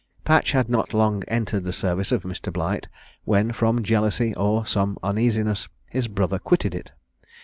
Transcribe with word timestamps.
Patch 0.25 0.53
had 0.53 0.67
not 0.67 0.95
long 0.95 1.21
entered 1.27 1.63
the 1.63 1.71
service 1.71 2.11
of 2.11 2.23
Mr. 2.23 2.51
Blight, 2.51 2.87
when, 3.23 3.51
from 3.51 3.83
jealousy 3.83 4.33
or 4.33 4.65
some 4.65 4.97
uneasiness, 5.03 5.69
his 5.91 6.07
brother 6.07 6.39
quitted 6.39 6.73
it. 6.73 6.91